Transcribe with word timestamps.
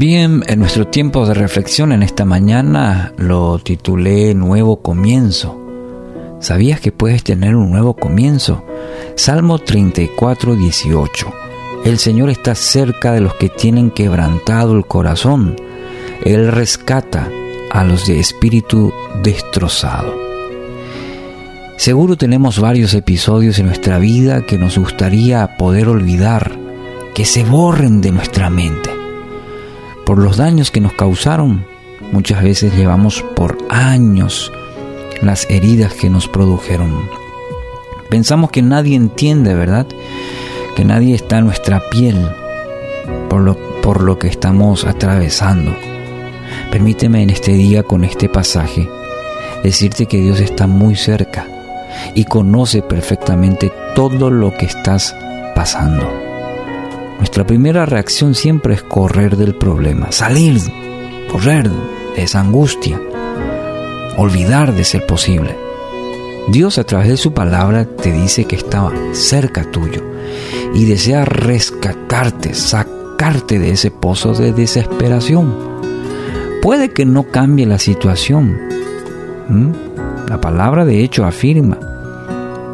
Bien, 0.00 0.42
en 0.46 0.60
nuestro 0.60 0.86
tiempo 0.86 1.26
de 1.26 1.34
reflexión 1.34 1.92
en 1.92 2.02
esta 2.02 2.24
mañana 2.24 3.12
lo 3.18 3.58
titulé 3.58 4.34
Nuevo 4.34 4.80
Comienzo. 4.80 5.60
¿Sabías 6.40 6.80
que 6.80 6.90
puedes 6.90 7.22
tener 7.22 7.54
un 7.54 7.70
nuevo 7.70 7.92
comienzo? 7.92 8.64
Salmo 9.14 9.58
34, 9.58 10.56
18. 10.56 11.34
El 11.84 11.98
Señor 11.98 12.30
está 12.30 12.54
cerca 12.54 13.12
de 13.12 13.20
los 13.20 13.34
que 13.34 13.50
tienen 13.50 13.90
quebrantado 13.90 14.74
el 14.74 14.86
corazón. 14.86 15.54
Él 16.24 16.50
rescata 16.50 17.28
a 17.70 17.84
los 17.84 18.06
de 18.06 18.20
espíritu 18.20 18.94
destrozado. 19.22 20.16
Seguro 21.76 22.16
tenemos 22.16 22.58
varios 22.58 22.94
episodios 22.94 23.58
en 23.58 23.66
nuestra 23.66 23.98
vida 23.98 24.46
que 24.46 24.56
nos 24.56 24.78
gustaría 24.78 25.58
poder 25.58 25.88
olvidar, 25.88 26.58
que 27.14 27.26
se 27.26 27.44
borren 27.44 28.00
de 28.00 28.12
nuestra 28.12 28.48
mente 28.48 28.99
por 30.10 30.18
los 30.18 30.38
daños 30.38 30.72
que 30.72 30.80
nos 30.80 30.94
causaron. 30.94 31.64
Muchas 32.10 32.42
veces 32.42 32.74
llevamos 32.76 33.24
por 33.36 33.56
años 33.68 34.50
las 35.22 35.48
heridas 35.48 35.94
que 35.94 36.10
nos 36.10 36.26
produjeron. 36.26 37.08
Pensamos 38.10 38.50
que 38.50 38.60
nadie 38.60 38.96
entiende, 38.96 39.54
¿verdad? 39.54 39.86
Que 40.74 40.84
nadie 40.84 41.14
está 41.14 41.38
en 41.38 41.44
nuestra 41.44 41.80
piel 41.90 42.28
por 43.28 43.42
lo, 43.42 43.56
por 43.82 44.02
lo 44.02 44.18
que 44.18 44.26
estamos 44.26 44.84
atravesando. 44.84 45.76
Permíteme 46.72 47.22
en 47.22 47.30
este 47.30 47.52
día 47.52 47.84
con 47.84 48.02
este 48.02 48.28
pasaje 48.28 48.90
decirte 49.62 50.06
que 50.06 50.20
Dios 50.20 50.40
está 50.40 50.66
muy 50.66 50.96
cerca 50.96 51.46
y 52.16 52.24
conoce 52.24 52.82
perfectamente 52.82 53.70
todo 53.94 54.28
lo 54.28 54.52
que 54.56 54.66
estás 54.66 55.14
pasando. 55.54 56.29
Nuestra 57.20 57.46
primera 57.46 57.84
reacción 57.84 58.34
siempre 58.34 58.72
es 58.72 58.82
correr 58.82 59.36
del 59.36 59.54
problema, 59.54 60.10
salir, 60.10 60.58
correr 61.30 61.68
de 61.68 62.22
esa 62.22 62.40
angustia, 62.40 62.98
olvidar 64.16 64.74
de 64.74 64.84
ser 64.84 65.04
posible. 65.04 65.54
Dios 66.48 66.78
a 66.78 66.84
través 66.84 67.08
de 67.08 67.16
su 67.18 67.34
palabra 67.34 67.84
te 67.84 68.10
dice 68.10 68.46
que 68.46 68.56
está 68.56 68.90
cerca 69.12 69.70
tuyo 69.70 70.02
y 70.72 70.86
desea 70.86 71.26
rescatarte, 71.26 72.54
sacarte 72.54 73.58
de 73.58 73.72
ese 73.72 73.90
pozo 73.90 74.32
de 74.32 74.54
desesperación. 74.54 75.54
Puede 76.62 76.88
que 76.88 77.04
no 77.04 77.24
cambie 77.24 77.66
la 77.66 77.78
situación. 77.78 78.58
La 80.26 80.40
palabra 80.40 80.86
de 80.86 81.04
hecho 81.04 81.26
afirma, 81.26 81.78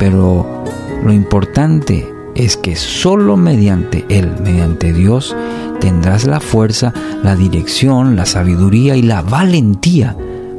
pero 0.00 0.64
lo 1.04 1.12
importante 1.12 2.12
es 2.34 2.56
que 2.56 2.76
solo 2.76 3.36
mediante 3.36 4.04
Él, 4.08 4.32
mediante 4.42 4.92
Dios, 4.92 5.36
tendrás 5.80 6.26
la 6.26 6.40
fuerza, 6.40 6.92
la 7.22 7.36
dirección, 7.36 8.16
la 8.16 8.26
sabiduría 8.26 8.96
y 8.96 9.02
la 9.02 9.22
valentía 9.22 10.16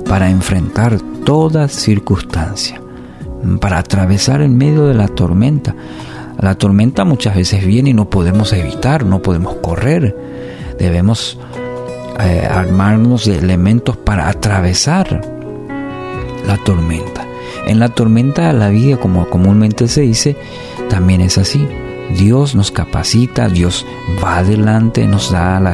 para 0.07 0.29
enfrentar 0.29 0.99
toda 1.23 1.67
circunstancia, 1.67 2.81
para 3.59 3.79
atravesar 3.79 4.41
en 4.41 4.57
medio 4.57 4.85
de 4.85 4.94
la 4.94 5.07
tormenta. 5.07 5.75
La 6.39 6.55
tormenta 6.55 7.05
muchas 7.05 7.35
veces 7.35 7.66
viene 7.66 7.91
y 7.91 7.94
no 7.94 8.09
podemos 8.09 8.51
evitar, 8.53 9.05
no 9.05 9.21
podemos 9.21 9.55
correr. 9.55 10.16
Debemos 10.77 11.39
eh, 12.19 12.47
armarnos 12.49 13.25
de 13.25 13.38
elementos 13.38 13.97
para 13.97 14.29
atravesar 14.29 15.21
la 16.45 16.57
tormenta. 16.57 17.25
En 17.66 17.79
la 17.79 17.89
tormenta 17.89 18.51
la 18.51 18.69
vida, 18.69 18.97
como 18.97 19.29
comúnmente 19.29 19.88
se 19.88 20.01
dice, 20.01 20.35
también 20.94 21.22
es 21.22 21.39
así. 21.39 21.67
Dios 22.16 22.53
nos 22.53 22.69
capacita, 22.69 23.49
Dios 23.49 23.83
va 24.23 24.38
adelante, 24.38 25.08
nos 25.08 25.31
da 25.31 25.59
la, 25.59 25.73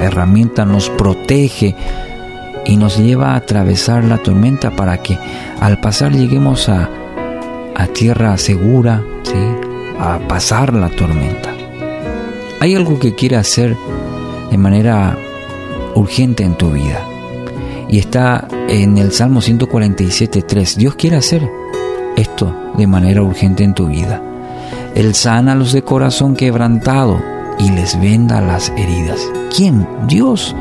herramienta, 0.00 0.64
nos 0.64 0.90
protege 0.90 1.76
y 2.64 2.76
nos 2.76 2.98
lleva 2.98 3.34
a 3.34 3.36
atravesar 3.36 4.02
la 4.02 4.18
tormenta 4.18 4.72
para 4.72 5.00
que 5.00 5.16
al 5.60 5.78
pasar 5.78 6.10
lleguemos 6.10 6.68
a, 6.68 6.90
a 7.76 7.86
tierra 7.86 8.36
segura, 8.38 9.04
¿sí? 9.22 9.38
a 10.00 10.18
pasar 10.26 10.74
la 10.74 10.88
tormenta. 10.88 11.54
Hay 12.58 12.74
algo 12.74 12.98
que 12.98 13.14
quiere 13.14 13.36
hacer 13.36 13.76
de 14.50 14.58
manera 14.58 15.16
urgente 15.94 16.42
en 16.42 16.56
tu 16.56 16.72
vida 16.72 17.06
y 17.88 18.00
está 18.00 18.48
en 18.68 18.98
el 18.98 19.12
Salmo 19.12 19.40
147.3. 19.40 20.74
Dios 20.74 20.96
quiere 20.96 21.18
hacer 21.18 21.48
esto 22.16 22.72
de 22.76 22.88
manera 22.88 23.22
urgente 23.22 23.62
en 23.62 23.72
tu 23.72 23.86
vida. 23.86 24.20
Él 24.96 25.14
sana 25.14 25.52
a 25.52 25.54
los 25.54 25.74
de 25.74 25.82
corazón 25.82 26.34
quebrantado 26.34 27.20
y 27.58 27.70
les 27.70 28.00
venda 28.00 28.40
las 28.40 28.70
heridas. 28.78 29.20
¿Quién? 29.54 29.86
Dios 30.08 30.56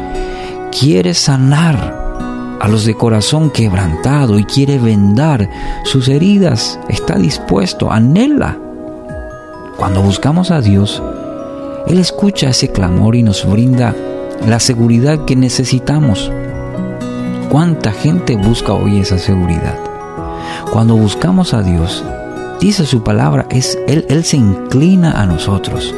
quiere 0.77 1.13
sanar 1.13 2.57
a 2.59 2.67
los 2.67 2.83
de 2.83 2.95
corazón 2.95 3.49
quebrantado 3.49 4.37
y 4.37 4.43
quiere 4.43 4.77
vendar 4.77 5.49
sus 5.85 6.09
heridas. 6.09 6.77
Está 6.89 7.15
dispuesto, 7.15 7.89
anhela. 7.93 8.59
Cuando 9.77 10.01
buscamos 10.01 10.51
a 10.51 10.59
Dios, 10.59 11.01
Él 11.87 11.97
escucha 11.97 12.49
ese 12.49 12.73
clamor 12.73 13.15
y 13.15 13.23
nos 13.23 13.49
brinda 13.49 13.95
la 14.45 14.59
seguridad 14.59 15.23
que 15.23 15.37
necesitamos. 15.37 16.29
¿Cuánta 17.49 17.93
gente 17.93 18.35
busca 18.35 18.73
hoy 18.73 18.99
esa 18.99 19.17
seguridad? 19.17 19.79
Cuando 20.73 20.97
buscamos 20.97 21.53
a 21.53 21.61
Dios, 21.61 22.03
dice 22.65 22.87
su 22.87 23.03
palabra, 23.03 23.45
es 23.51 23.77
él, 23.87 24.07
él 24.09 24.23
se 24.23 24.37
inclina 24.37 25.21
a 25.21 25.27
nosotros, 25.27 25.93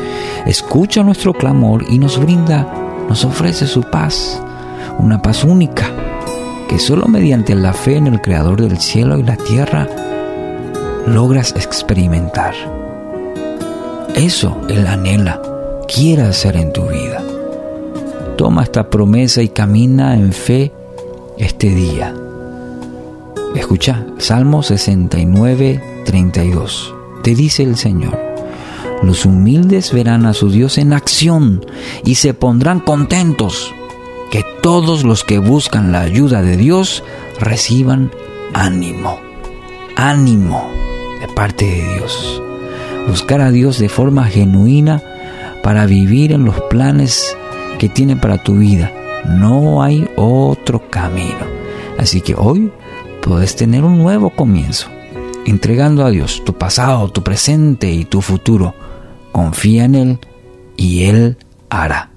escucha 0.45 1.01
nuestro 1.01 1.33
clamor 1.33 1.85
y 1.89 1.97
nos 1.97 2.19
brinda, 2.19 2.67
nos 3.07 3.23
ofrece 3.23 3.67
su 3.67 3.83
paz, 3.83 4.41
una 4.99 5.21
paz 5.21 5.45
única, 5.45 5.85
que 6.67 6.77
solo 6.77 7.07
mediante 7.07 7.55
la 7.55 7.71
fe 7.71 7.95
en 7.95 8.07
el 8.07 8.19
Creador 8.21 8.59
del 8.59 8.79
cielo 8.79 9.17
y 9.17 9.23
la 9.23 9.37
tierra 9.37 9.87
logras 11.05 11.53
experimentar. 11.55 12.53
Eso 14.13 14.59
Él 14.67 14.85
anhela, 14.87 15.41
quiere 15.87 16.23
hacer 16.23 16.57
en 16.57 16.73
tu 16.73 16.81
vida. 16.81 17.23
Toma 18.37 18.63
esta 18.63 18.89
promesa 18.89 19.41
y 19.41 19.47
camina 19.47 20.15
en 20.15 20.33
fe 20.33 20.73
este 21.37 21.69
día. 21.69 22.13
Escucha, 23.55 24.05
Salmo 24.17 24.61
69, 24.63 25.96
32. 26.07 26.95
Te 27.21 27.35
dice 27.35 27.63
el 27.63 27.77
Señor, 27.77 28.17
los 29.03 29.25
humildes 29.25 29.93
verán 29.93 30.25
a 30.25 30.33
su 30.33 30.49
Dios 30.49 30.77
en 30.77 30.93
acción 30.93 31.65
y 32.03 32.15
se 32.15 32.33
pondrán 32.33 32.79
contentos. 32.79 33.73
Que 34.31 34.43
todos 34.61 35.03
los 35.03 35.23
que 35.23 35.37
buscan 35.39 35.91
la 35.91 36.01
ayuda 36.01 36.41
de 36.41 36.57
Dios 36.57 37.03
reciban 37.39 38.11
ánimo, 38.53 39.19
ánimo 39.95 40.69
de 41.21 41.27
parte 41.33 41.65
de 41.65 41.93
Dios. 41.95 42.41
Buscar 43.07 43.41
a 43.41 43.51
Dios 43.51 43.77
de 43.77 43.87
forma 43.87 44.25
genuina 44.25 45.03
para 45.63 45.85
vivir 45.85 46.31
en 46.31 46.43
los 46.43 46.59
planes 46.69 47.37
que 47.79 47.87
tiene 47.89 48.15
para 48.15 48.41
tu 48.43 48.55
vida 48.55 48.91
no 49.27 49.83
hay 49.83 50.07
otro 50.15 50.89
camino. 50.89 51.45
Así 51.97 52.21
que 52.21 52.35
hoy 52.35 52.71
puedes 53.21 53.55
tener 53.55 53.83
un 53.83 53.97
nuevo 53.97 54.29
comienzo, 54.29 54.89
entregando 55.47 56.05
a 56.05 56.11
Dios 56.11 56.43
tu 56.45 56.53
pasado, 56.53 57.09
tu 57.09 57.23
presente 57.23 57.91
y 57.91 58.05
tu 58.05 58.21
futuro. 58.21 58.75
Confía 59.31 59.85
en 59.85 59.95
Él 59.95 60.19
y 60.75 61.05
Él 61.05 61.37
hará. 61.69 62.11